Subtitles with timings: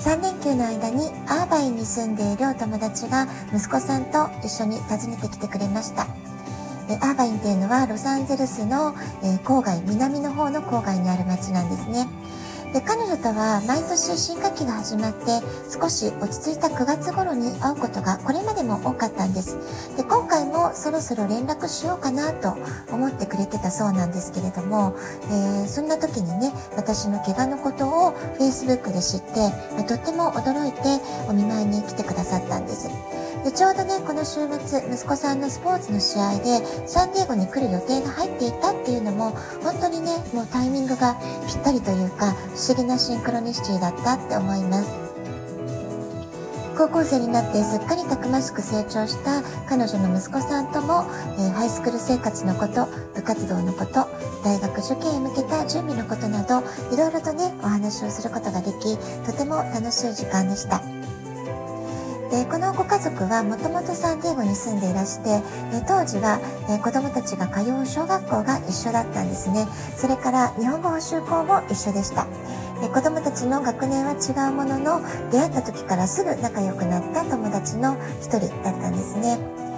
[0.00, 6.04] 3連休の間にアーバインに住んでいるお友達が息子さんと一緒に訪ねてきてくれました。
[7.02, 8.94] アーバインっていうのはロサンゼルスの
[9.44, 12.08] 郊外、南の方の郊外にある町なんですね。
[12.72, 15.26] で彼女とは毎年新学期が始まって
[15.68, 19.56] 少し落ち着いた9月頃に会うことがこれまでも多かったんです。
[19.96, 22.56] で今回もそろそろ連絡しようかなと
[22.92, 30.78] 思ってくれてたそうなんですけれども、えー、そんな時にね私の怪我のことを Facebook で知って、とっても驚いて
[31.28, 32.88] お見舞いに来てくださったんです。
[33.44, 39.30] でちょうどねこの週末息子さんのスポーツの試合でサンディエゴに来る予定が入っていたっていうのも
[39.62, 41.16] 本当にねもうタイミングが
[41.48, 45.10] ぴったりというか不思議なシンクロニシティだったって思います
[46.76, 51.04] 高校生になってすっかりたくましく成長した彼女の息子さんとも、
[51.38, 54.08] えー、ハイスクール生活のこと部活動のこと
[54.44, 56.60] 大学受験へ向けた準備のことなど
[56.92, 60.80] いろいろとねお話をすることができとても楽しい時間でした。
[62.30, 65.42] でこのご家族はもともとサンディエゴに住んでいらして
[65.74, 66.38] え当時は
[66.70, 69.66] え子どもたちが通う小学校が一緒だったんですね。
[69.96, 72.26] それから日本語補習校も一緒でした。
[72.82, 75.00] え子どもたちの学年は違うものの
[75.30, 79.69] 出会った時からすぐ仲良くなった友達の一人だったんですね。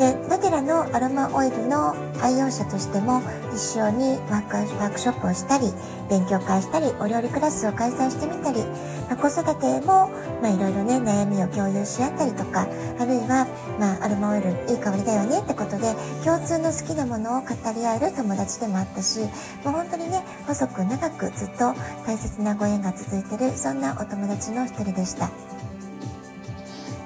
[0.00, 3.20] でナデラのアロマオイルの愛用者としても
[3.52, 5.66] 一緒にワークショップをしたり
[6.08, 8.64] 勉強会したりお料理クラスを開催してみたり、
[9.10, 10.08] まあ、子育ても
[10.40, 12.66] いろいろね悩みを共有し合ったりとか
[12.98, 13.46] あるいは、
[13.78, 15.92] まあ、アロマオイルいい香りだよねってことで
[16.24, 19.26] 共通の好きなものを語り合える友達でもあったしも
[19.66, 21.74] う本当にね細く長くずっと
[22.06, 25.59] 大切なご縁が続いてるそんなお友達の一人でした。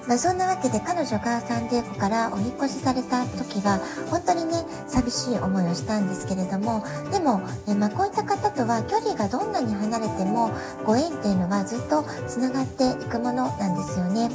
[0.06, 10.50] まあ、そんなわけで彼女がサンディエゴからお引越しされた時は本当にね寂しい思いをしたんですけれどもでも、えまあ、こういった方とは距離がどんなに離れても
[10.84, 14.30] ご縁っていうのはずっとつながっていくものなんですよね。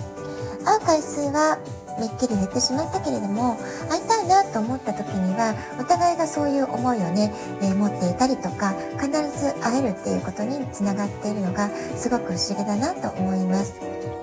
[0.66, 1.57] 会う回数は
[2.00, 3.57] めっきり減ってしまったけれども
[3.90, 14.19] 会いたいなと思った時にはお互いがそういう思いをね、えー、持っていたりとか必ず会えるっていうことにつながっているのがすごく不思議だなと思います。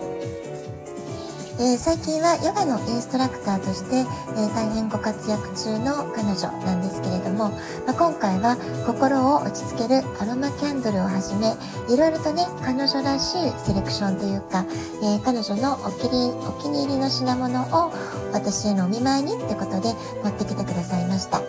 [1.59, 7.49] えー、最近はヨガのインストラクターとして、えー、大変ご活躍中の彼女なんですけれども、
[7.87, 11.57] まあ、今回は心を落ち着けるアロマキャンドルをはじめ
[11.89, 14.67] いろいろとね彼女らしいセレクションというか、
[15.01, 17.91] えー、彼女のお気にお気に入りの品物を
[18.33, 21.41] 私へのお見舞いにってことで持ってきてくださいました。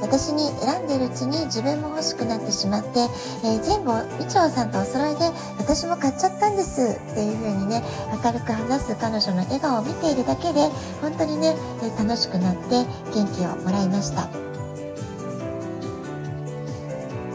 [0.00, 3.00] 私に選んでいるうちに自分も欲しくなってしまって、
[3.44, 7.82] えー、全部みちょうさんとお揃いで私も買っちゃったんですっていう風にね
[8.24, 10.68] 明るく話す彼女の笑顔を見ているだけで
[11.00, 12.84] 本当にね、え楽しくなって
[13.14, 14.28] 元気をもらいました。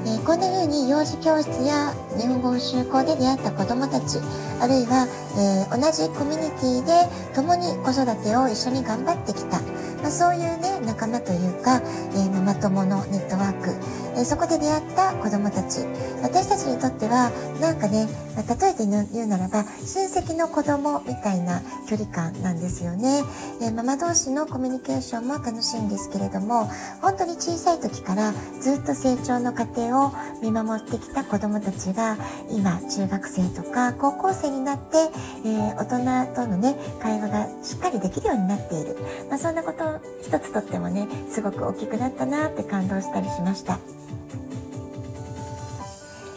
[0.08, 4.20] えこんな風に幼児教室や日本語補習校で出会った子どもたち
[4.62, 9.60] あるいは、えー、同じコミュニティで共に子育てを一緒に頑張ってきた
[10.06, 11.82] まあ、そういうね仲間というか、
[12.14, 13.72] えー、ママ友のネットワーク、
[14.16, 15.80] えー、そこで出会った子供たち。
[16.26, 23.22] 私たちにとってはなんかね、まあ、例えて言うならば親戚の子供みたいな距離感なんですよね、
[23.62, 26.66] えー、ママ同士のコミュニケーションも楽しいんですけれども
[27.02, 30.12] 本当に小さい時からずっと成長の過程を
[30.42, 32.18] 見守ってきた子供たちが
[32.50, 34.98] 今中学生とか高校生になって、
[35.46, 38.98] えー、大人とのね会話がしっかりできるようになっている、
[39.30, 43.80] まあ、そんなこと一つとってもねすごく大きくなったなって感動したりしました。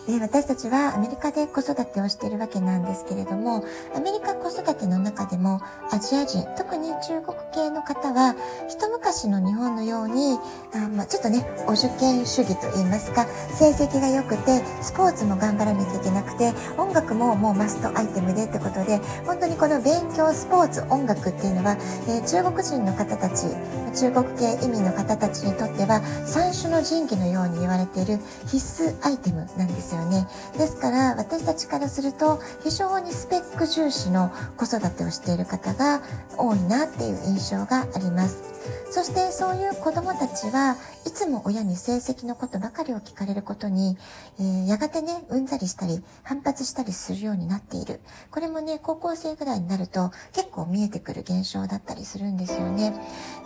[0.09, 3.63] で私たちはアメリカで子育てをしているわけなんですけれども
[3.95, 5.61] アメリカ子育ての中でも
[5.93, 8.35] アジア人特に中国系の方は
[8.71, 10.38] 一昔の日本のように
[10.73, 18.97] あ、まあ、ちょっとねお受験主義といいますか成績が良くてスポーツも頑張らなきゃいけなくて音楽ももうマストアイテムでってことで
[19.27, 21.77] 本当にこの勉強スポーツ音楽っていうのは、
[22.09, 23.44] えー、中国人の方たち
[23.93, 36.03] 中国系移民の方たちにとっては三種の神器のように言われている必須アイテムなんですよねですから私たちからすると非常にスペック重視の子育てをしている方が
[36.37, 38.59] 多いなっていう印象があります
[38.91, 43.97] そしてそういう子供たちはいつも親に成績のことばかりを聞かれることに、
[44.39, 48.01] えー、やがてね、うんざりしたり反発したりするようになっている。
[48.31, 52.94] これもね、高校生ぐらいになると結構見えてくる現象だったりするんですよね。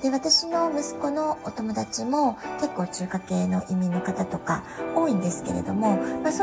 [0.02, 4.64] で、私の息子のお友達も結構中華系の移民の方とか
[4.96, 6.41] 多いんですけれども、まあ、そ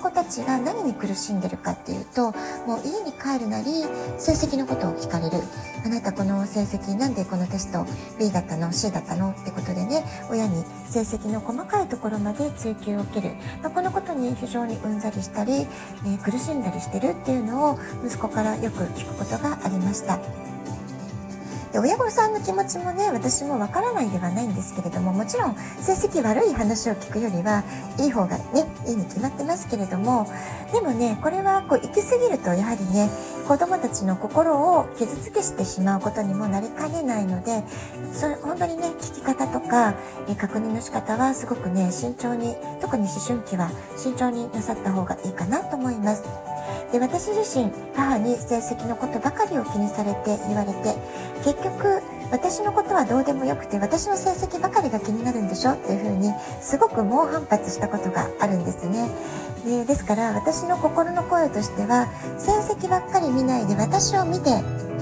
[0.00, 2.32] 子たちが何に苦しんでるかっていうと、
[2.66, 3.84] もう家に帰るなり
[4.18, 5.38] 成績のことを聞かれる。
[5.84, 7.86] あなたこの成績なんでこのテスト
[8.18, 9.30] B だったの C だったの？
[9.30, 13.34] ってことでね、親に成績の細かいところまで追求を受ける。
[13.62, 20.18] まあ、このことに非常にうんざりしたり、えー、苦しんだりしてるっていうのを息子からよく聞くことがありました。
[21.72, 27.64] で親御さんの気持ちもね私もわからないではないんですけれどももちろん成績悪い話を聞くよりは
[27.98, 30.26] いい方がねいいに決まってますけれども
[30.72, 33.08] でもねこれはこう行き過ぎるとやはりね
[33.46, 37.62] 子供たちの心を傷つけしてしまうことにもなりかねないので
[38.12, 39.94] それ本当にね聞き方とか、
[40.28, 46.49] え確認の仕方はすごくね慎重に特に思春期は慎重になさった方がいいかなと思います。
[46.92, 50.96] で私自身母に成績のことばかりを気にされて言われて
[51.44, 59.08] 結局私のことはどうでもよくて私の成績ばかりが気になるんでしょっていうふうにすごく猛反発したことがあるんですね。
[59.64, 62.06] でですから私の心の声としては
[62.38, 64.50] 成績ばっかり見ないで私を見て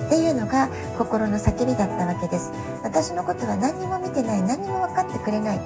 [0.09, 2.51] っていうのが心の叫びだったわけです。
[2.83, 5.61] 私のことは何にも見てない何にも分かってくれない。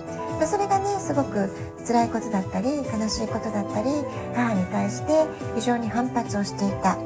[0.47, 1.49] それがねすごく
[1.87, 3.91] 辛いことだったり悲しいことだったり
[4.35, 5.25] 母に対して
[5.55, 6.99] 非常に反発をしていた。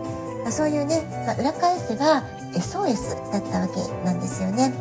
[0.44, 2.22] まそういうね、まあ、裏返せば
[2.56, 4.72] SOS だったわけなんですよね。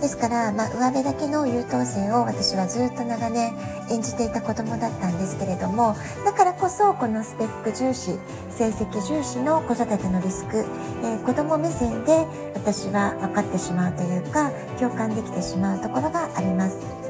[0.00, 3.52] ですから、まあ、上辺だけの優等生を私はずっと長年
[3.90, 8.18] 演じていた子供だったんですけれどもだからこそこのスペック重視
[8.50, 17.05] 成績重視の子育てのリスク、えー、子供目線で私は分かってしまうというか共感できてしまうところがあります。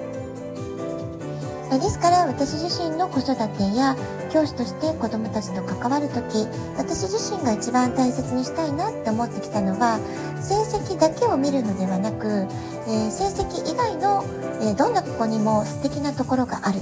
[1.79, 3.97] ですから私自身の子育てや
[4.31, 6.47] 教師として子どもたちと関わる時
[6.77, 9.99] 私自身が一番大切にしたいなって思ってきたのは
[10.41, 14.25] 成績だけを見るのではなく、えー、成績以外の、
[14.61, 16.81] えー、どんな子にも素敵なところがある。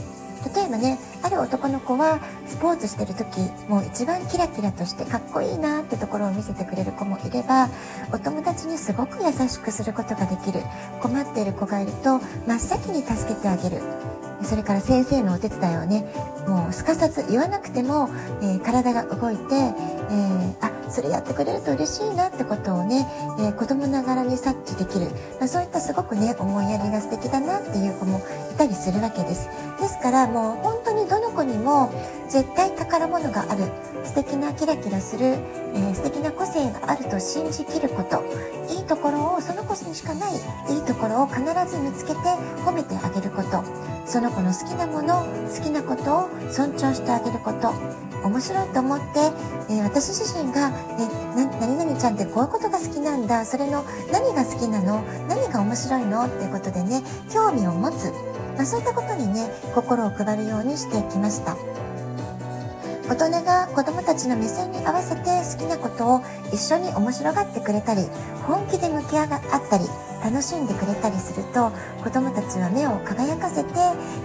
[0.55, 7.71] 例えばねある男の子はスポーツしてる時もう一番キラキラとしてかっこいいなってところを見せてくれる子もいれば
[8.13, 10.61] お友達にすごく優しくすることができる。
[11.01, 14.14] 困っている子がいると真っ先に助けてあげる。
[14.45, 16.07] それから先生のお手伝いをね
[16.47, 18.09] もうすかさず言わなくても、
[18.43, 23.05] えー、体が動いて、えー、あそれやってくれると嬉しいなってことをね、
[23.41, 25.07] えー、子供ながらに察知できる、
[25.41, 28.21] まあ、そういったすごくね思いやりが素敵だなっていう子も
[28.55, 29.49] いたりするわけです。
[29.81, 31.93] ですからもう本当にどの子にも
[32.29, 33.65] 絶対宝物がある
[34.05, 38.23] 素敵なキラキラする、えー、素敵な個性があると信じきること
[38.73, 40.35] いいところをその子にしかない
[40.71, 42.21] いいところを必ず見つけて
[42.65, 43.65] 褒めてあげること
[44.07, 49.05] その子の好きなもの好きなことを尊重してあげること面白いと思って、
[49.71, 58.13] えー、私自身が、えな何々ちゃんってこういうことが好きなんだそれの何が好きなの何が面白いのっていうことでね興味を持つ、
[58.57, 61.57] まあ、そういったことにね心を配るようにしてきました。
[63.09, 66.21] 大人が子供たちの目線に合わせて好きなことを
[66.53, 68.03] 一緒に面白がってくれたり
[68.47, 69.85] 本気で向き合ったり
[70.25, 71.71] 楽しんでくれたりすると
[72.03, 73.71] 子供たちは目を輝かせて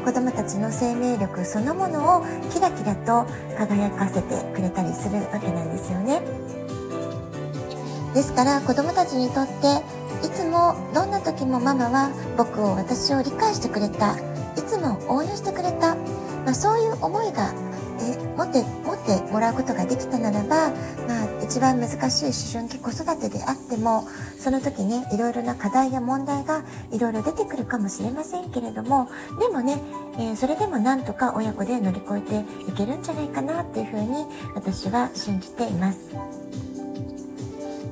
[0.05, 3.27] 子供たちの生命力そのものをキラキラと
[3.57, 6.21] 輝かせてくれたりするわけなんですよね。
[8.13, 9.83] ですから子供たちにとって
[10.25, 15.95] いつもどんな時もママは僕を私を理解してくれたいつも応援してくれた、
[16.45, 17.53] まあ、そういう思いが
[18.01, 18.63] え持って
[19.09, 20.69] てもらうことができたならば、
[21.07, 29.81] まあ、一番難しい思春期子育てであってもその時ねいろいろな課題や問題がいろいろ出てくるかもしれませんけれどもでもね、
[30.17, 35.99] えー、それでもなんとか親子で乗り越えていけるんじゃないかなっていうふうに私は信じています。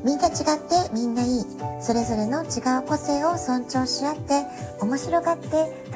[0.03, 1.45] みんな違ってみんないい。
[1.81, 4.45] それぞれの違う個性を尊重し合って、
[4.79, 5.47] 面白がって、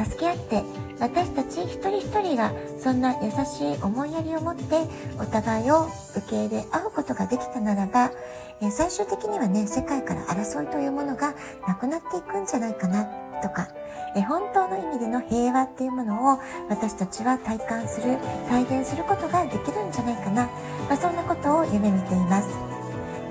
[0.03, 0.63] 助け合って、
[1.01, 4.87] 私たち一人一人がそんな優しい思いやりを持って
[5.19, 8.11] お互いを受け入れ合うことができたならば、
[8.61, 11.33] え最終的にはね、世界から争いというものが
[11.67, 13.05] なくなっていくんじゃないかな
[13.41, 13.69] とか、
[14.15, 16.39] え本当の意味での平和っていうものを
[16.69, 18.17] 私たちは体感する、
[18.47, 20.45] 体現することができるんじゃないかな、
[20.87, 22.70] まあ、そんなことを夢見ています。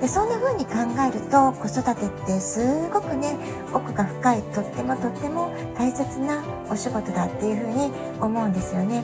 [0.01, 0.71] でそんな風に考
[1.07, 3.37] えると子育てってすごくね
[3.71, 9.03] 奥が深いとってもとっても大切なお仕事だっていう風に思うんですよね。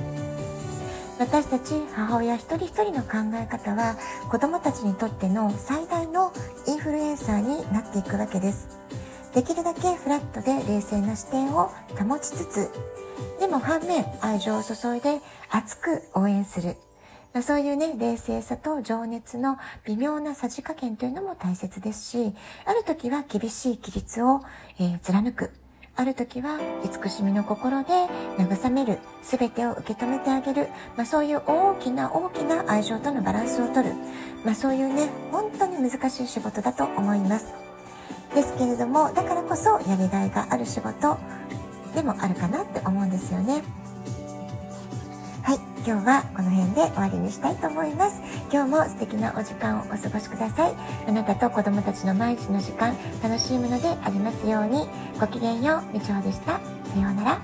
[1.19, 3.95] 私たち母親一人一人の考え方は
[4.29, 6.31] 子供たちにとっての最大の
[6.67, 8.67] インフルエンサーになっていくわけです。
[9.33, 12.71] できるだけフラットで冷静な視点を保ちつつ、
[13.39, 16.75] でも反面愛情を注いで熱く応援する。
[17.37, 22.33] まあ、そういうね、冷静さと情熱の微妙なさじ加減というのも大切ですし、
[22.65, 24.41] ある時は厳しい規律を、
[24.79, 25.51] えー、貫く。
[25.95, 27.89] ある時は慈しみの心で
[28.39, 33.93] 慰める、すべてを受け止めてあげる、まあ、そういう大きな大きな愛情とのバランスをとる、
[34.43, 37.53] まあ、そういうね、本当に難しい仕事だと思います。
[38.33, 41.19] ですけれども、だからこそやりがいがある仕事
[41.93, 43.61] でもあるかなって思うんですよね。
[45.87, 48.21] 今日はこの辺で終わりにしたいと思います。
[48.51, 50.73] 今日も素敵なお時間をお過ごしください。
[51.07, 54.85] あなたと子供たちの毎日の時間、楽しむのでありますように。
[55.17, 56.59] ごきげんよう、みちょうでした。
[56.59, 56.59] さ
[56.99, 57.41] ようなら。